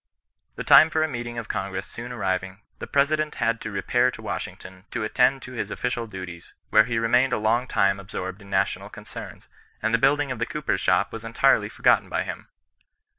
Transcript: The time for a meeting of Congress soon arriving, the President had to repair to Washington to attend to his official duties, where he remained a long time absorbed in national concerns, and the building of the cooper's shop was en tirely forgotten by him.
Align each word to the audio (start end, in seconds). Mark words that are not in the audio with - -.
The 0.55 0.63
time 0.63 0.89
for 0.89 1.03
a 1.03 1.07
meeting 1.07 1.37
of 1.37 1.47
Congress 1.47 1.85
soon 1.85 2.11
arriving, 2.11 2.61
the 2.79 2.87
President 2.87 3.35
had 3.35 3.61
to 3.61 3.69
repair 3.69 4.09
to 4.09 4.21
Washington 4.23 4.85
to 4.89 5.03
attend 5.03 5.43
to 5.43 5.51
his 5.51 5.69
official 5.69 6.07
duties, 6.07 6.55
where 6.71 6.85
he 6.85 6.97
remained 6.97 7.33
a 7.33 7.37
long 7.37 7.67
time 7.67 7.99
absorbed 7.99 8.41
in 8.41 8.49
national 8.49 8.89
concerns, 8.89 9.47
and 9.79 9.93
the 9.93 9.99
building 10.01 10.31
of 10.31 10.39
the 10.39 10.47
cooper's 10.47 10.81
shop 10.81 11.13
was 11.13 11.23
en 11.23 11.33
tirely 11.33 11.69
forgotten 11.69 12.09
by 12.09 12.23
him. 12.23 12.47